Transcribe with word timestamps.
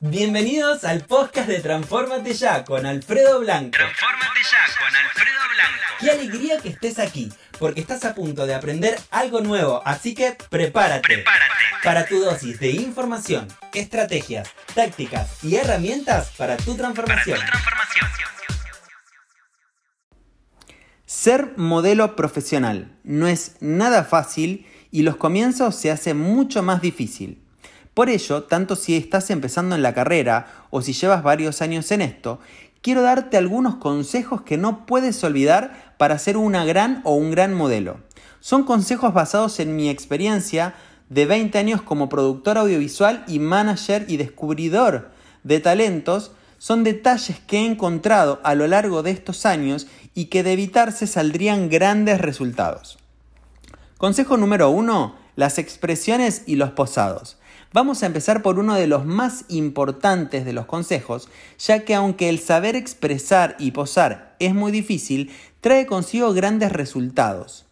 Bienvenidos 0.00 0.84
al 0.84 1.02
podcast 1.04 1.48
de 1.48 1.60
Transformate 1.60 2.34
Ya 2.34 2.64
con 2.64 2.84
Alfredo 2.84 3.40
Blanco. 3.40 3.70
Transformate 3.70 4.40
ya 4.42 4.78
con 4.78 4.94
Alfredo 4.96 5.40
Blanco. 5.54 5.82
Qué 6.00 6.10
alegría 6.10 6.58
que 6.60 6.68
estés 6.68 6.98
aquí, 6.98 7.32
porque 7.58 7.80
estás 7.80 8.04
a 8.04 8.14
punto 8.14 8.46
de 8.46 8.54
aprender 8.54 8.98
algo 9.10 9.40
nuevo, 9.40 9.82
así 9.86 10.14
que 10.14 10.36
prepárate. 10.50 11.02
Prepárate. 11.02 11.54
Para 11.82 12.04
tu 12.06 12.18
dosis 12.20 12.60
de 12.60 12.70
información, 12.72 13.48
estrategias, 13.72 14.50
tácticas 14.74 15.42
y 15.42 15.56
herramientas 15.56 16.30
para 16.36 16.56
tu 16.56 16.76
Para 16.76 16.76
tu 16.76 16.76
transformación. 16.76 17.38
transformación. 17.38 18.06
Ser 21.06 21.52
modelo 21.56 22.16
profesional 22.16 22.98
no 23.04 23.28
es 23.28 23.56
nada 23.60 24.04
fácil 24.04 24.66
y 24.90 25.02
los 25.02 25.16
comienzos 25.16 25.74
se 25.76 25.90
hacen 25.90 26.18
mucho 26.18 26.62
más 26.62 26.82
difícil. 26.82 27.45
Por 27.96 28.10
ello, 28.10 28.42
tanto 28.42 28.76
si 28.76 28.94
estás 28.94 29.30
empezando 29.30 29.74
en 29.74 29.80
la 29.80 29.94
carrera 29.94 30.66
o 30.68 30.82
si 30.82 30.92
llevas 30.92 31.22
varios 31.22 31.62
años 31.62 31.90
en 31.92 32.02
esto, 32.02 32.40
quiero 32.82 33.00
darte 33.00 33.38
algunos 33.38 33.76
consejos 33.76 34.42
que 34.42 34.58
no 34.58 34.84
puedes 34.84 35.24
olvidar 35.24 35.94
para 35.96 36.18
ser 36.18 36.36
una 36.36 36.66
gran 36.66 37.00
o 37.04 37.14
un 37.14 37.30
gran 37.30 37.54
modelo. 37.54 37.96
Son 38.40 38.64
consejos 38.64 39.14
basados 39.14 39.60
en 39.60 39.76
mi 39.76 39.88
experiencia 39.88 40.74
de 41.08 41.24
20 41.24 41.56
años 41.56 41.80
como 41.80 42.10
productor 42.10 42.58
audiovisual 42.58 43.24
y 43.28 43.38
manager 43.38 44.04
y 44.08 44.18
descubridor 44.18 45.08
de 45.42 45.60
talentos 45.60 46.32
son 46.58 46.84
detalles 46.84 47.40
que 47.46 47.60
he 47.60 47.64
encontrado 47.64 48.40
a 48.44 48.54
lo 48.54 48.66
largo 48.66 49.02
de 49.02 49.12
estos 49.12 49.46
años 49.46 49.86
y 50.14 50.26
que 50.26 50.42
de 50.42 50.52
evitarse 50.52 51.06
saldrían 51.06 51.70
grandes 51.70 52.20
resultados. 52.20 52.98
Consejo 53.96 54.36
número 54.36 54.68
uno, 54.68 55.16
las 55.34 55.56
expresiones 55.56 56.42
y 56.44 56.56
los 56.56 56.72
posados. 56.72 57.38
Vamos 57.72 58.02
a 58.02 58.06
empezar 58.06 58.42
por 58.42 58.58
uno 58.58 58.74
de 58.74 58.86
los 58.86 59.04
más 59.04 59.44
importantes 59.48 60.44
de 60.44 60.52
los 60.52 60.66
consejos, 60.66 61.28
ya 61.58 61.84
que 61.84 61.94
aunque 61.94 62.28
el 62.28 62.38
saber 62.38 62.76
expresar 62.76 63.56
y 63.58 63.72
posar 63.72 64.36
es 64.38 64.54
muy 64.54 64.72
difícil, 64.72 65.30
trae 65.60 65.86
consigo 65.86 66.32
grandes 66.32 66.72
resultados. 66.72 67.66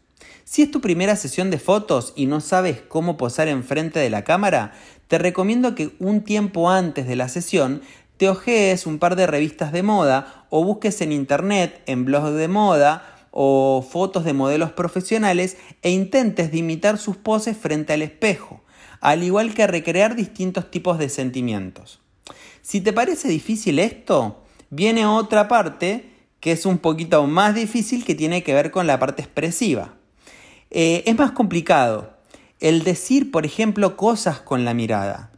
Si 0.45 0.63
es 0.63 0.71
tu 0.71 0.81
primera 0.81 1.17
sesión 1.17 1.51
de 1.51 1.59
fotos 1.59 2.13
y 2.17 2.27
no 2.27 2.41
sabes 2.41 2.83
cómo 2.83 3.17
posar 3.17 3.49
enfrente 3.49 3.99
de 3.99 4.11
la 4.11 4.25
cámara, 4.25 4.73
te 5.09 5.17
recomiendo 5.17 5.75
que 5.75 5.95
un 5.99 6.23
tiempo 6.23 6.71
antes 6.71 7.07
de 7.07 7.17
la 7.17 7.29
sesión 7.29 7.81
te 8.17 8.29
ojees 8.29 8.87
un 8.87 8.99
par 8.99 9.17
de 9.17 9.27
revistas 9.27 9.73
de 9.73 9.83
moda 9.83 10.47
o 10.51 10.65
busques 10.65 11.01
en 11.01 11.13
internet, 11.13 11.83
en 11.87 12.05
blogs 12.05 12.35
de 12.35 12.49
moda 12.49 13.27
o 13.31 13.85
fotos 13.89 14.25
de 14.25 14.33
modelos 14.33 14.73
profesionales 14.73 15.57
e 15.83 15.91
intentes 15.91 16.53
imitar 16.55 16.99
sus 16.99 17.17
poses 17.17 17.57
frente 17.57 17.93
al 17.93 18.03
espejo, 18.03 18.64
al 19.05 19.23
igual 19.23 19.53
que 19.53 19.67
recrear 19.67 20.17
distintos 20.17 20.71
tipos 20.71 20.99
de 20.99 21.11
sentimientos. 21.11 22.01
Si 22.63 22.81
te 22.81 22.95
parece 22.95 23.29
difícil 23.29 23.79
esto, 23.79 24.43
viene 24.71 25.05
otra 25.05 25.47
parte 25.47 26.09
que 26.41 26.53
es 26.53 26.65
un 26.65 26.79
poquito 26.79 27.27
más 27.27 27.55
difícil 27.55 28.03
que 28.03 28.15
tiene 28.15 28.43
que 28.43 28.55
ver 28.55 28.71
con 28.71 28.87
la 28.87 28.99
parte 28.99 29.21
expresiva. 29.21 29.93
Eh, 30.71 31.03
es 31.05 31.19
más 31.19 31.33
complicado 31.33 32.17
el 32.61 32.83
decir, 32.83 33.31
por 33.31 33.45
ejemplo, 33.45 33.99
cosas 33.99 34.41
con 34.41 34.65
la 34.65 34.73
mirada. 34.73 35.31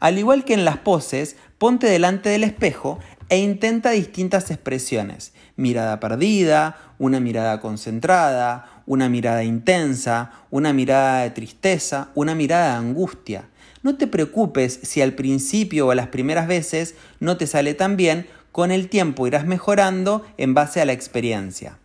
Al 0.00 0.18
igual 0.18 0.44
que 0.44 0.52
en 0.52 0.66
las 0.66 0.76
poses, 0.76 1.36
ponte 1.56 1.86
delante 1.86 2.28
del 2.28 2.44
espejo 2.44 2.98
e 3.30 3.38
intenta 3.38 3.92
distintas 3.92 4.50
expresiones. 4.50 5.32
Mirada 5.56 5.98
perdida, 5.98 6.94
una 6.98 7.20
mirada 7.20 7.58
concentrada, 7.60 8.73
una 8.86 9.08
mirada 9.08 9.44
intensa, 9.44 10.32
una 10.50 10.72
mirada 10.72 11.22
de 11.22 11.30
tristeza, 11.30 12.10
una 12.14 12.34
mirada 12.34 12.72
de 12.72 12.86
angustia. 12.86 13.48
No 13.82 13.96
te 13.96 14.06
preocupes 14.06 14.80
si 14.82 15.02
al 15.02 15.12
principio 15.12 15.86
o 15.86 15.90
a 15.90 15.94
las 15.94 16.08
primeras 16.08 16.46
veces 16.46 16.94
no 17.20 17.36
te 17.36 17.46
sale 17.46 17.74
tan 17.74 17.96
bien, 17.96 18.26
con 18.52 18.70
el 18.70 18.88
tiempo 18.88 19.26
irás 19.26 19.46
mejorando 19.46 20.24
en 20.36 20.54
base 20.54 20.80
a 20.80 20.84
la 20.84 20.92
experiencia. 20.92 21.78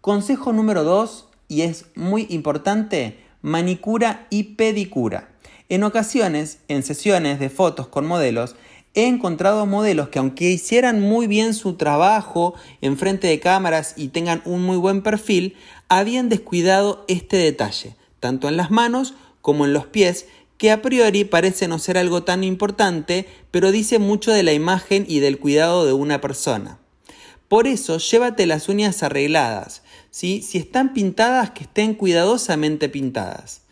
Consejo 0.00 0.52
número 0.52 0.84
2, 0.84 1.28
y 1.48 1.62
es 1.62 1.86
muy 1.94 2.26
importante, 2.28 3.18
manicura 3.40 4.26
y 4.30 4.54
pedicura. 4.54 5.28
En 5.68 5.84
ocasiones, 5.84 6.58
en 6.68 6.82
sesiones 6.82 7.40
de 7.40 7.48
fotos 7.48 7.88
con 7.88 8.06
modelos, 8.06 8.56
he 8.94 9.06
encontrado 9.06 9.64
modelos 9.66 10.08
que 10.08 10.18
aunque 10.18 10.50
hicieran 10.50 11.00
muy 11.00 11.26
bien 11.26 11.54
su 11.54 11.74
trabajo 11.74 12.54
en 12.80 12.98
frente 12.98 13.26
de 13.26 13.40
cámaras 13.40 13.94
y 13.96 14.08
tengan 14.08 14.42
un 14.44 14.62
muy 14.62 14.76
buen 14.76 15.02
perfil, 15.02 15.56
habían 15.88 16.28
descuidado 16.28 17.04
este 17.08 17.36
detalle, 17.36 17.96
tanto 18.20 18.48
en 18.48 18.56
las 18.56 18.70
manos 18.70 19.14
como 19.40 19.64
en 19.64 19.72
los 19.72 19.86
pies, 19.86 20.26
que 20.58 20.70
a 20.70 20.82
priori 20.82 21.24
parece 21.24 21.66
no 21.66 21.78
ser 21.78 21.98
algo 21.98 22.22
tan 22.22 22.44
importante, 22.44 23.26
pero 23.50 23.72
dice 23.72 23.98
mucho 23.98 24.30
de 24.30 24.42
la 24.42 24.52
imagen 24.52 25.04
y 25.08 25.18
del 25.18 25.38
cuidado 25.38 25.84
de 25.84 25.92
una 25.92 26.20
persona. 26.20 26.78
Por 27.48 27.66
eso, 27.66 27.98
llévate 27.98 28.46
las 28.46 28.68
uñas 28.68 29.02
arregladas, 29.02 29.82
¿sí? 30.10 30.40
si 30.40 30.58
están 30.58 30.94
pintadas, 30.94 31.50
que 31.50 31.64
estén 31.64 31.94
cuidadosamente 31.94 32.88
pintadas. 32.88 33.62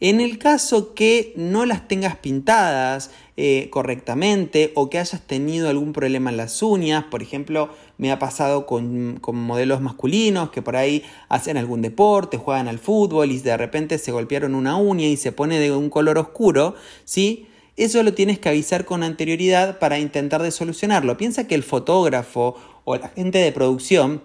En 0.00 0.20
el 0.20 0.38
caso 0.38 0.94
que 0.94 1.32
no 1.34 1.64
las 1.64 1.88
tengas 1.88 2.16
pintadas 2.16 3.10
eh, 3.36 3.68
correctamente 3.70 4.70
o 4.76 4.88
que 4.88 5.00
hayas 5.00 5.20
tenido 5.26 5.68
algún 5.68 5.92
problema 5.92 6.30
en 6.30 6.36
las 6.36 6.62
uñas, 6.62 7.04
por 7.10 7.20
ejemplo, 7.20 7.68
me 7.98 8.12
ha 8.12 8.18
pasado 8.20 8.64
con, 8.64 9.18
con, 9.20 9.36
modelos 9.36 9.80
masculinos 9.80 10.50
que 10.50 10.62
por 10.62 10.76
ahí 10.76 11.02
hacen 11.28 11.56
algún 11.56 11.82
deporte, 11.82 12.36
juegan 12.36 12.68
al 12.68 12.78
fútbol 12.78 13.32
y 13.32 13.40
de 13.40 13.56
repente 13.56 13.98
se 13.98 14.12
golpearon 14.12 14.54
una 14.54 14.76
uña 14.76 15.06
y 15.06 15.16
se 15.16 15.32
pone 15.32 15.58
de 15.58 15.72
un 15.72 15.90
color 15.90 16.18
oscuro, 16.18 16.76
¿sí? 17.04 17.48
Eso 17.76 18.04
lo 18.04 18.14
tienes 18.14 18.38
que 18.38 18.48
avisar 18.48 18.84
con 18.84 19.02
anterioridad 19.02 19.80
para 19.80 19.98
intentar 19.98 20.40
de 20.40 20.52
solucionarlo. 20.52 21.16
Piensa 21.16 21.48
que 21.48 21.56
el 21.56 21.64
fotógrafo 21.64 22.54
o 22.84 22.96
la 22.96 23.08
gente 23.08 23.38
de 23.38 23.50
producción 23.50 24.22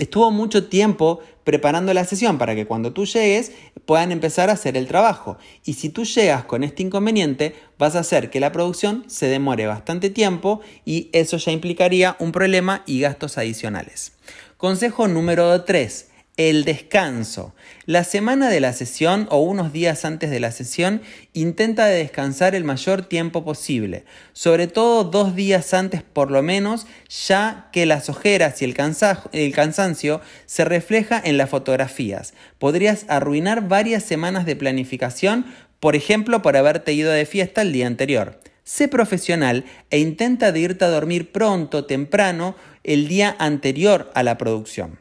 estuvo 0.00 0.30
mucho 0.30 0.66
tiempo 0.66 1.20
preparando 1.44 1.94
la 1.94 2.04
sesión 2.04 2.38
para 2.38 2.54
que 2.54 2.66
cuando 2.66 2.92
tú 2.92 3.06
llegues 3.06 3.52
puedan 3.84 4.12
empezar 4.12 4.50
a 4.50 4.54
hacer 4.54 4.76
el 4.76 4.86
trabajo. 4.86 5.38
Y 5.64 5.74
si 5.74 5.90
tú 5.90 6.04
llegas 6.04 6.44
con 6.44 6.64
este 6.64 6.82
inconveniente, 6.82 7.54
vas 7.78 7.96
a 7.96 8.00
hacer 8.00 8.30
que 8.30 8.40
la 8.40 8.52
producción 8.52 9.04
se 9.06 9.26
demore 9.26 9.66
bastante 9.66 10.10
tiempo 10.10 10.60
y 10.84 11.08
eso 11.12 11.36
ya 11.36 11.52
implicaría 11.52 12.16
un 12.18 12.32
problema 12.32 12.82
y 12.86 13.00
gastos 13.00 13.38
adicionales. 13.38 14.12
Consejo 14.56 15.06
número 15.06 15.62
3 15.62 16.09
el 16.36 16.64
descanso. 16.64 17.54
La 17.84 18.04
semana 18.04 18.48
de 18.48 18.60
la 18.60 18.72
sesión 18.72 19.26
o 19.30 19.40
unos 19.40 19.72
días 19.72 20.04
antes 20.04 20.30
de 20.30 20.40
la 20.40 20.52
sesión 20.52 21.02
intenta 21.32 21.86
de 21.86 21.98
descansar 21.98 22.54
el 22.54 22.64
mayor 22.64 23.02
tiempo 23.02 23.44
posible, 23.44 24.04
sobre 24.32 24.66
todo 24.66 25.04
dos 25.04 25.34
días 25.34 25.74
antes 25.74 26.02
por 26.02 26.30
lo 26.30 26.42
menos, 26.42 26.86
ya 27.26 27.68
que 27.72 27.84
las 27.84 28.08
ojeras 28.08 28.62
y 28.62 28.64
el 28.64 29.52
cansancio 29.54 30.20
se 30.46 30.64
refleja 30.64 31.20
en 31.22 31.36
las 31.36 31.50
fotografías. 31.50 32.32
Podrías 32.58 33.04
arruinar 33.08 33.68
varias 33.68 34.04
semanas 34.04 34.46
de 34.46 34.56
planificación, 34.56 35.44
por 35.78 35.96
ejemplo 35.96 36.42
por 36.42 36.56
haberte 36.56 36.92
ido 36.92 37.10
de 37.10 37.26
fiesta 37.26 37.62
el 37.62 37.72
día 37.72 37.86
anterior. 37.86 38.40
Sé 38.64 38.86
profesional 38.86 39.64
e 39.90 39.98
intenta 39.98 40.52
de 40.52 40.60
irte 40.60 40.84
a 40.84 40.90
dormir 40.90 41.32
pronto, 41.32 41.86
temprano, 41.86 42.54
el 42.84 43.08
día 43.08 43.34
anterior 43.38 44.12
a 44.14 44.22
la 44.22 44.38
producción. 44.38 44.99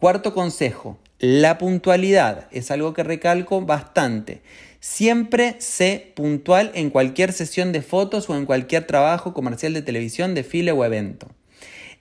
Cuarto 0.00 0.32
consejo, 0.32 0.98
la 1.18 1.58
puntualidad 1.58 2.48
es 2.52 2.70
algo 2.70 2.94
que 2.94 3.02
recalco 3.02 3.60
bastante. 3.60 4.40
Siempre 4.80 5.56
sé 5.58 6.14
puntual 6.16 6.70
en 6.72 6.88
cualquier 6.88 7.34
sesión 7.34 7.70
de 7.70 7.82
fotos 7.82 8.30
o 8.30 8.34
en 8.34 8.46
cualquier 8.46 8.86
trabajo 8.86 9.34
comercial 9.34 9.74
de 9.74 9.82
televisión, 9.82 10.34
desfile 10.34 10.72
o 10.72 10.86
evento. 10.86 11.28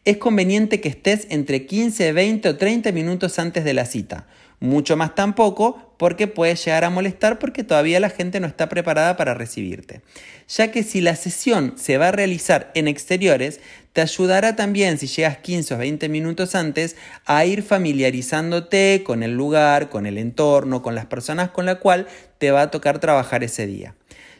Es 0.05 0.15
conveniente 0.15 0.79
que 0.79 0.87
estés 0.87 1.27
entre 1.29 1.65
15, 1.65 2.13
20 2.13 2.47
o 2.47 2.55
30 2.55 2.93
minutos 2.93 3.37
antes 3.37 3.65
de 3.65 3.73
la 3.73 3.83
cita. 3.83 4.27
Mucho 4.61 4.95
más 4.95 5.13
tampoco 5.13 5.88
porque 5.99 6.27
puedes 6.27 6.63
llegar 6.63 6.85
a 6.85 6.89
molestar 6.89 7.39
porque 7.39 7.65
todavía 7.65 7.99
la 7.99 8.09
gente 8.09 8.39
no 8.39 8.47
está 8.47 8.69
preparada 8.69 9.17
para 9.17 9.33
recibirte. 9.33 9.99
Ya 10.47 10.71
que 10.71 10.81
si 10.83 11.01
la 11.01 11.17
sesión 11.17 11.73
se 11.75 11.97
va 11.97 12.07
a 12.07 12.11
realizar 12.13 12.71
en 12.73 12.87
exteriores, 12.87 13.59
te 13.91 13.99
ayudará 13.99 14.55
también 14.55 14.97
si 14.97 15.07
llegas 15.07 15.39
15 15.39 15.73
o 15.73 15.77
20 15.77 16.07
minutos 16.07 16.55
antes 16.55 16.95
a 17.25 17.43
ir 17.43 17.63
familiarizándote 17.63 19.03
con 19.05 19.23
el 19.23 19.35
lugar, 19.35 19.89
con 19.89 20.05
el 20.05 20.17
entorno, 20.17 20.81
con 20.81 20.95
las 20.95 21.05
personas 21.05 21.49
con 21.49 21.65
la 21.65 21.75
cual 21.75 22.07
te 22.37 22.51
va 22.51 22.61
a 22.61 22.71
tocar 22.71 22.99
trabajar 22.99 23.43
ese 23.43 23.67
día. 23.67 23.93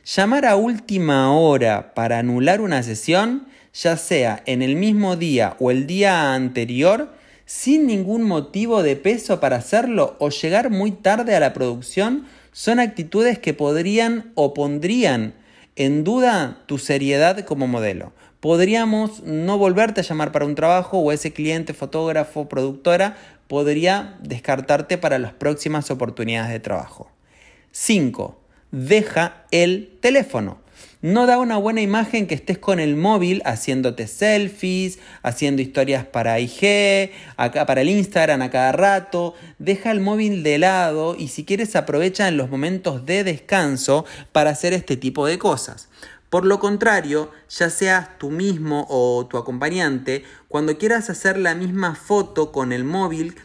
Llamar 0.05 0.45
a 0.45 0.55
última 0.55 1.37
hora 1.37 1.93
para 1.93 2.19
anular 2.19 2.61
una 2.61 2.83
sesión, 2.83 3.49
ya 3.73 3.97
sea 3.97 4.41
en 4.45 4.61
el 4.61 4.77
mismo 4.77 5.17
día 5.17 5.57
o 5.59 5.71
el 5.71 5.87
día 5.87 6.33
anterior, 6.33 7.18
sin 7.49 7.87
ningún 7.87 8.21
motivo 8.21 8.83
de 8.83 8.95
peso 8.95 9.39
para 9.39 9.55
hacerlo 9.55 10.15
o 10.19 10.29
llegar 10.29 10.69
muy 10.69 10.91
tarde 10.91 11.35
a 11.35 11.39
la 11.39 11.51
producción, 11.51 12.27
son 12.51 12.79
actitudes 12.79 13.39
que 13.39 13.55
podrían 13.55 14.31
o 14.35 14.53
pondrían 14.53 15.33
en 15.75 16.03
duda 16.03 16.61
tu 16.67 16.77
seriedad 16.77 17.43
como 17.45 17.65
modelo. 17.65 18.13
Podríamos 18.39 19.23
no 19.23 19.57
volverte 19.57 20.01
a 20.01 20.03
llamar 20.03 20.31
para 20.31 20.45
un 20.45 20.53
trabajo 20.53 20.99
o 20.99 21.11
ese 21.11 21.33
cliente, 21.33 21.73
fotógrafo, 21.73 22.47
productora 22.47 23.17
podría 23.47 24.15
descartarte 24.21 24.99
para 24.99 25.17
las 25.17 25.33
próximas 25.33 25.89
oportunidades 25.89 26.51
de 26.51 26.59
trabajo. 26.59 27.09
5. 27.71 28.39
Deja 28.69 29.45
el 29.49 29.97
teléfono. 30.01 30.59
No 31.01 31.27
da 31.27 31.37
una 31.37 31.55
buena 31.55 31.79
imagen 31.79 32.27
que 32.27 32.35
estés 32.35 32.57
con 32.57 32.77
el 32.77 32.97
móvil 32.97 33.41
haciéndote 33.45 34.05
selfies, 34.05 34.99
haciendo 35.23 35.61
historias 35.61 36.05
para 36.05 36.41
IG, 36.41 37.11
para 37.37 37.79
el 37.79 37.87
Instagram 37.87 38.41
a 38.41 38.49
cada 38.49 38.73
rato. 38.73 39.33
Deja 39.59 39.91
el 39.91 40.01
móvil 40.01 40.43
de 40.43 40.57
lado 40.57 41.15
y 41.17 41.29
si 41.29 41.45
quieres 41.45 41.77
aprovecha 41.77 42.27
en 42.27 42.35
los 42.35 42.49
momentos 42.49 43.05
de 43.05 43.23
descanso 43.23 44.03
para 44.33 44.49
hacer 44.49 44.73
este 44.73 44.97
tipo 44.97 45.25
de 45.25 45.39
cosas. 45.39 45.87
Por 46.29 46.45
lo 46.45 46.59
contrario, 46.59 47.31
ya 47.49 47.69
seas 47.69 48.17
tú 48.17 48.29
mismo 48.29 48.85
o 48.89 49.25
tu 49.25 49.37
acompañante, 49.37 50.25
cuando 50.49 50.77
quieras 50.77 51.09
hacer 51.09 51.37
la 51.37 51.55
misma 51.55 51.95
foto 51.95 52.51
con 52.51 52.73
el 52.73 52.83
móvil 52.83 53.35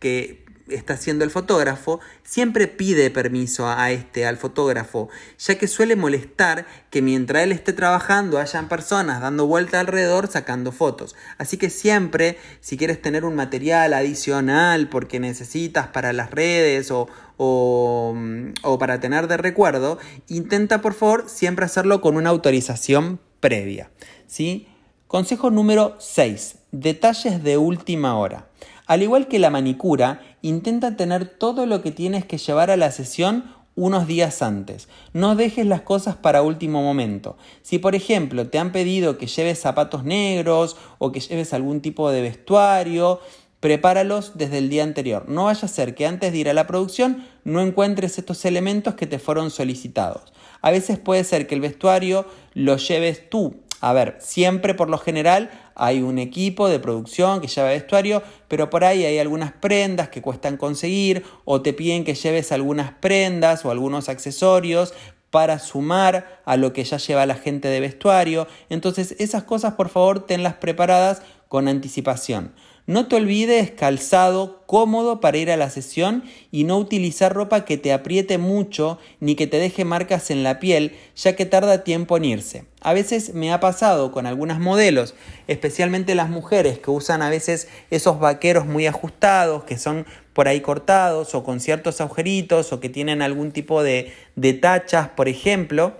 que 0.00 0.41
está 0.74 0.94
haciendo 0.94 1.24
el 1.24 1.30
fotógrafo, 1.30 2.00
siempre 2.22 2.68
pide 2.68 3.10
permiso 3.10 3.68
a 3.68 3.90
este, 3.90 4.26
al 4.26 4.36
fotógrafo, 4.36 5.08
ya 5.38 5.56
que 5.56 5.68
suele 5.68 5.96
molestar 5.96 6.66
que 6.90 7.02
mientras 7.02 7.42
él 7.42 7.52
esté 7.52 7.72
trabajando 7.72 8.38
hayan 8.38 8.68
personas 8.68 9.20
dando 9.20 9.46
vuelta 9.46 9.80
alrededor 9.80 10.28
sacando 10.28 10.72
fotos. 10.72 11.14
Así 11.38 11.56
que 11.56 11.70
siempre, 11.70 12.38
si 12.60 12.76
quieres 12.76 13.00
tener 13.00 13.24
un 13.24 13.34
material 13.34 13.94
adicional 13.94 14.88
porque 14.88 15.20
necesitas 15.20 15.88
para 15.88 16.12
las 16.12 16.30
redes 16.30 16.90
o, 16.90 17.08
o, 17.36 18.14
o 18.62 18.78
para 18.78 19.00
tener 19.00 19.28
de 19.28 19.36
recuerdo, 19.36 19.98
intenta 20.28 20.80
por 20.80 20.94
favor 20.94 21.24
siempre 21.28 21.64
hacerlo 21.64 22.00
con 22.00 22.16
una 22.16 22.30
autorización 22.30 23.20
previa. 23.40 23.90
¿sí? 24.26 24.68
Consejo 25.06 25.50
número 25.50 25.96
6. 25.98 26.56
Detalles 26.70 27.42
de 27.44 27.58
última 27.58 28.16
hora. 28.16 28.48
Al 28.86 29.02
igual 29.02 29.28
que 29.28 29.38
la 29.38 29.50
manicura, 29.50 30.20
intenta 30.42 30.96
tener 30.96 31.26
todo 31.26 31.66
lo 31.66 31.82
que 31.82 31.90
tienes 31.90 32.24
que 32.24 32.38
llevar 32.38 32.70
a 32.70 32.76
la 32.76 32.90
sesión 32.90 33.44
unos 33.74 34.06
días 34.06 34.42
antes. 34.42 34.88
No 35.12 35.34
dejes 35.34 35.66
las 35.66 35.82
cosas 35.82 36.16
para 36.16 36.42
último 36.42 36.82
momento. 36.82 37.36
Si 37.62 37.78
por 37.78 37.94
ejemplo 37.94 38.48
te 38.48 38.58
han 38.58 38.72
pedido 38.72 39.18
que 39.18 39.26
lleves 39.26 39.60
zapatos 39.60 40.04
negros 40.04 40.76
o 40.98 41.12
que 41.12 41.20
lleves 41.20 41.54
algún 41.54 41.80
tipo 41.80 42.10
de 42.10 42.20
vestuario, 42.20 43.20
prepáralos 43.60 44.32
desde 44.34 44.58
el 44.58 44.68
día 44.68 44.82
anterior. 44.82 45.28
No 45.28 45.44
vaya 45.44 45.66
a 45.66 45.68
ser 45.68 45.94
que 45.94 46.06
antes 46.06 46.32
de 46.32 46.38
ir 46.38 46.48
a 46.48 46.54
la 46.54 46.66
producción 46.66 47.24
no 47.44 47.60
encuentres 47.60 48.18
estos 48.18 48.44
elementos 48.44 48.94
que 48.94 49.06
te 49.06 49.20
fueron 49.20 49.50
solicitados. 49.50 50.32
A 50.60 50.70
veces 50.70 50.98
puede 50.98 51.24
ser 51.24 51.46
que 51.46 51.54
el 51.54 51.60
vestuario 51.60 52.26
lo 52.54 52.76
lleves 52.76 53.30
tú. 53.30 53.61
A 53.82 53.92
ver, 53.92 54.16
siempre 54.20 54.74
por 54.74 54.88
lo 54.88 54.96
general 54.96 55.50
hay 55.74 56.02
un 56.02 56.20
equipo 56.20 56.68
de 56.68 56.78
producción 56.78 57.40
que 57.40 57.48
lleva 57.48 57.70
vestuario, 57.70 58.22
pero 58.46 58.70
por 58.70 58.84
ahí 58.84 59.04
hay 59.04 59.18
algunas 59.18 59.50
prendas 59.50 60.08
que 60.08 60.22
cuestan 60.22 60.56
conseguir 60.56 61.24
o 61.44 61.62
te 61.62 61.72
piden 61.72 62.04
que 62.04 62.14
lleves 62.14 62.52
algunas 62.52 62.92
prendas 62.92 63.64
o 63.64 63.72
algunos 63.72 64.08
accesorios 64.08 64.94
para 65.30 65.58
sumar 65.58 66.42
a 66.44 66.56
lo 66.56 66.72
que 66.72 66.84
ya 66.84 66.98
lleva 66.98 67.26
la 67.26 67.34
gente 67.34 67.66
de 67.66 67.80
vestuario. 67.80 68.46
Entonces 68.68 69.16
esas 69.18 69.42
cosas 69.42 69.74
por 69.74 69.88
favor 69.88 70.26
tenlas 70.26 70.54
preparadas 70.54 71.22
con 71.48 71.66
anticipación. 71.66 72.52
No 72.86 73.06
te 73.06 73.14
olvides 73.14 73.70
calzado 73.70 74.64
cómodo 74.66 75.20
para 75.20 75.38
ir 75.38 75.52
a 75.52 75.56
la 75.56 75.70
sesión 75.70 76.24
y 76.50 76.64
no 76.64 76.78
utilizar 76.78 77.32
ropa 77.32 77.64
que 77.64 77.76
te 77.76 77.92
apriete 77.92 78.38
mucho 78.38 78.98
ni 79.20 79.36
que 79.36 79.46
te 79.46 79.58
deje 79.58 79.84
marcas 79.84 80.32
en 80.32 80.42
la 80.42 80.58
piel, 80.58 80.96
ya 81.14 81.36
que 81.36 81.46
tarda 81.46 81.84
tiempo 81.84 82.16
en 82.16 82.24
irse. 82.24 82.64
A 82.80 82.92
veces 82.92 83.34
me 83.34 83.52
ha 83.52 83.60
pasado 83.60 84.10
con 84.10 84.26
algunas 84.26 84.58
modelos, 84.58 85.14
especialmente 85.46 86.16
las 86.16 86.28
mujeres 86.28 86.80
que 86.80 86.90
usan 86.90 87.22
a 87.22 87.30
veces 87.30 87.68
esos 87.90 88.18
vaqueros 88.18 88.66
muy 88.66 88.88
ajustados, 88.88 89.62
que 89.62 89.78
son 89.78 90.04
por 90.32 90.48
ahí 90.48 90.60
cortados 90.60 91.36
o 91.36 91.44
con 91.44 91.60
ciertos 91.60 92.00
agujeritos 92.00 92.72
o 92.72 92.80
que 92.80 92.88
tienen 92.88 93.22
algún 93.22 93.52
tipo 93.52 93.84
de, 93.84 94.12
de 94.34 94.54
tachas, 94.54 95.08
por 95.10 95.28
ejemplo, 95.28 95.94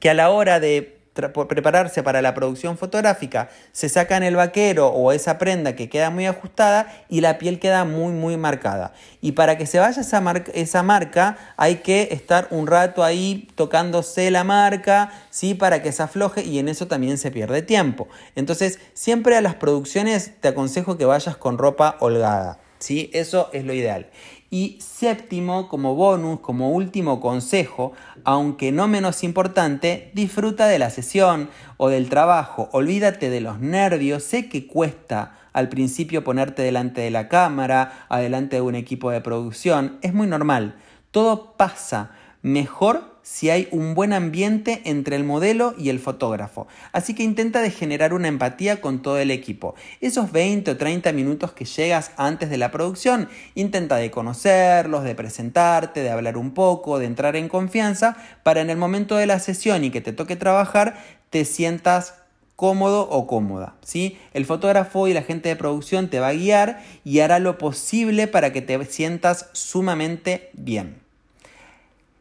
que 0.00 0.10
a 0.10 0.14
la 0.14 0.28
hora 0.28 0.60
de 0.60 0.93
prepararse 1.14 2.02
para 2.02 2.20
la 2.20 2.34
producción 2.34 2.76
fotográfica, 2.76 3.48
se 3.72 3.88
sacan 3.88 4.22
el 4.22 4.36
vaquero 4.36 4.88
o 4.88 5.12
esa 5.12 5.38
prenda 5.38 5.76
que 5.76 5.88
queda 5.88 6.10
muy 6.10 6.26
ajustada 6.26 6.92
y 7.08 7.20
la 7.20 7.38
piel 7.38 7.60
queda 7.60 7.84
muy 7.84 8.12
muy 8.12 8.36
marcada. 8.36 8.92
Y 9.20 9.32
para 9.32 9.56
que 9.56 9.66
se 9.66 9.78
vaya 9.78 10.00
esa, 10.00 10.22
esa 10.52 10.82
marca 10.82 11.38
hay 11.56 11.76
que 11.76 12.08
estar 12.10 12.48
un 12.50 12.66
rato 12.66 13.04
ahí 13.04 13.48
tocándose 13.54 14.30
la 14.30 14.44
marca, 14.44 15.12
¿sí? 15.30 15.54
Para 15.54 15.82
que 15.82 15.92
se 15.92 16.02
afloje 16.02 16.42
y 16.42 16.58
en 16.58 16.68
eso 16.68 16.88
también 16.88 17.16
se 17.16 17.30
pierde 17.30 17.62
tiempo. 17.62 18.08
Entonces 18.34 18.80
siempre 18.92 19.36
a 19.36 19.40
las 19.40 19.54
producciones 19.54 20.32
te 20.40 20.48
aconsejo 20.48 20.98
que 20.98 21.04
vayas 21.04 21.36
con 21.36 21.58
ropa 21.58 21.96
holgada. 22.00 22.58
¿Sí? 22.80 23.08
Eso 23.14 23.48
es 23.54 23.64
lo 23.64 23.72
ideal. 23.72 24.10
Y 24.54 24.78
séptimo, 24.80 25.66
como 25.66 25.96
bonus, 25.96 26.38
como 26.38 26.70
último 26.70 27.18
consejo, 27.18 27.90
aunque 28.22 28.70
no 28.70 28.86
menos 28.86 29.24
importante, 29.24 30.12
disfruta 30.14 30.68
de 30.68 30.78
la 30.78 30.90
sesión 30.90 31.50
o 31.76 31.88
del 31.88 32.08
trabajo. 32.08 32.68
Olvídate 32.70 33.30
de 33.30 33.40
los 33.40 33.58
nervios. 33.58 34.22
Sé 34.22 34.48
que 34.48 34.68
cuesta 34.68 35.36
al 35.52 35.68
principio 35.68 36.22
ponerte 36.22 36.62
delante 36.62 37.00
de 37.00 37.10
la 37.10 37.26
cámara, 37.26 38.06
adelante 38.08 38.54
de 38.54 38.62
un 38.62 38.76
equipo 38.76 39.10
de 39.10 39.20
producción. 39.20 39.98
Es 40.02 40.14
muy 40.14 40.28
normal. 40.28 40.76
Todo 41.10 41.56
pasa 41.56 42.12
mejor 42.44 43.14
si 43.22 43.48
hay 43.48 43.68
un 43.70 43.94
buen 43.94 44.12
ambiente 44.12 44.82
entre 44.84 45.16
el 45.16 45.24
modelo 45.24 45.74
y 45.78 45.88
el 45.88 45.98
fotógrafo. 45.98 46.68
Así 46.92 47.14
que 47.14 47.22
intenta 47.22 47.62
de 47.62 47.70
generar 47.70 48.12
una 48.12 48.28
empatía 48.28 48.82
con 48.82 49.00
todo 49.00 49.18
el 49.18 49.30
equipo. 49.30 49.74
Esos 50.02 50.30
20 50.30 50.72
o 50.72 50.76
30 50.76 51.10
minutos 51.12 51.52
que 51.52 51.64
llegas 51.64 52.10
antes 52.18 52.50
de 52.50 52.58
la 52.58 52.70
producción, 52.70 53.30
intenta 53.54 53.96
de 53.96 54.10
conocerlos, 54.10 55.04
de 55.04 55.14
presentarte, 55.14 56.02
de 56.02 56.10
hablar 56.10 56.36
un 56.36 56.52
poco, 56.52 56.98
de 56.98 57.06
entrar 57.06 57.34
en 57.34 57.48
confianza, 57.48 58.14
para 58.42 58.60
en 58.60 58.68
el 58.68 58.76
momento 58.76 59.16
de 59.16 59.26
la 59.26 59.38
sesión 59.38 59.82
y 59.82 59.90
que 59.90 60.02
te 60.02 60.12
toque 60.12 60.36
trabajar, 60.36 61.02
te 61.30 61.46
sientas 61.46 62.14
cómodo 62.56 63.08
o 63.08 63.26
cómoda. 63.26 63.76
¿sí? 63.82 64.18
El 64.34 64.44
fotógrafo 64.44 65.08
y 65.08 65.14
la 65.14 65.22
gente 65.22 65.48
de 65.48 65.56
producción 65.56 66.10
te 66.10 66.20
va 66.20 66.28
a 66.28 66.34
guiar 66.34 66.84
y 67.04 67.20
hará 67.20 67.38
lo 67.38 67.56
posible 67.56 68.28
para 68.28 68.52
que 68.52 68.60
te 68.60 68.84
sientas 68.84 69.48
sumamente 69.54 70.50
bien. 70.52 71.03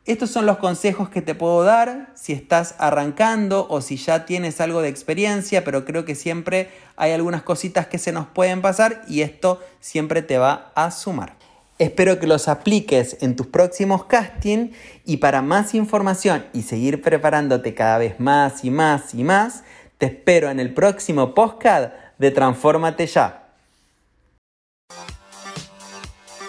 Estos 0.06 0.32
son 0.32 0.46
los 0.46 0.58
consejos 0.58 1.08
que 1.08 1.22
te 1.22 1.34
puedo 1.34 1.64
dar 1.64 2.12
si 2.14 2.34
estás 2.34 2.76
arrancando 2.78 3.68
o 3.70 3.80
si 3.80 3.96
ya 3.96 4.26
tienes 4.26 4.60
algo 4.60 4.82
de 4.82 4.90
experiencia, 4.90 5.64
pero 5.64 5.86
creo 5.86 6.04
que 6.04 6.14
siempre 6.14 6.70
hay 6.98 7.14
algunas 7.14 7.44
cositas 7.44 7.88
que 7.88 7.98
se 7.98 8.12
nos 8.12 8.28
pueden 8.28 8.62
pasar 8.62 9.04
y 9.08 9.22
esto 9.22 9.62
siempre 9.80 10.22
te 10.22 10.38
va 10.38 10.74
a 10.76 10.92
sumar. 10.92 11.38
Espero 11.80 12.20
que 12.20 12.28
los 12.28 12.50
apliques 12.50 13.16
en 13.22 13.38
tus 13.38 13.48
próximos 13.48 14.04
castings 14.04 14.76
y 15.06 15.18
para 15.18 15.42
más 15.42 15.74
información 15.74 16.46
y 16.52 16.64
seguir 16.64 17.02
preparándote 17.02 17.74
cada 17.74 17.98
vez 17.98 18.20
más 18.20 18.66
y 18.66 18.72
más 18.72 19.14
y 19.14 19.24
más, 19.24 19.64
te 20.00 20.08
espero 20.08 20.50
en 20.50 20.60
el 20.60 20.74
próximo 20.74 21.34
podcast 21.34 21.94
de 22.18 22.30
Transfórmate 22.32 23.08
Ya. 23.08 23.40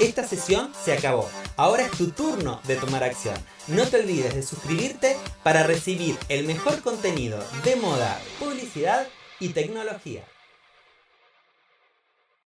Esta 0.01 0.25
sesión 0.25 0.73
se 0.85 0.93
acabó. 0.93 1.29
Ahora 1.57 1.85
es 1.85 1.93
tu 1.93 2.11
turno 2.11 2.61
de 2.65 2.75
tomar 2.75 3.05
acción. 3.05 3.37
No 3.67 3.87
te 3.87 3.99
olvides 4.01 4.35
de 4.35 4.43
suscribirte 4.43 5.17
para 5.43 5.63
recibir 5.63 6.19
el 6.29 6.47
mejor 6.47 6.83
contenido 6.83 7.43
de 7.65 7.77
moda, 7.77 8.21
publicidad 8.39 9.07
y 9.41 9.49
tecnología. 9.51 10.23